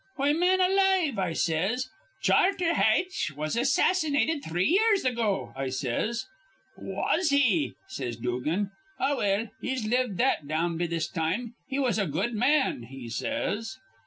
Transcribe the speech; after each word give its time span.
'Why, 0.15 0.33
man 0.33 0.59
alive,' 0.59 1.19
I 1.19 1.33
says, 1.33 1.87
'Charter 2.23 2.73
Haitch 2.73 3.33
was 3.37 3.55
assassinated 3.55 4.43
three 4.43 4.65
years 4.69 5.05
ago,' 5.05 5.53
I 5.55 5.69
says. 5.69 6.25
'Was 6.75 7.29
he?' 7.29 7.75
says 7.87 8.15
Dugan. 8.17 8.71
'Ah, 8.99 9.15
well, 9.17 9.49
he's 9.61 9.85
lived 9.85 10.17
that 10.17 10.47
down 10.47 10.77
be 10.77 10.87
this 10.87 11.07
time. 11.07 11.53
He 11.67 11.77
was 11.77 11.99
a 11.99 12.07
good 12.07 12.33
man,' 12.33 12.87
he 12.89 13.09
says. 13.09 13.77